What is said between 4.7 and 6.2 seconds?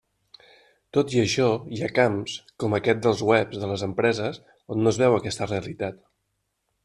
on no es veu aquesta realitat.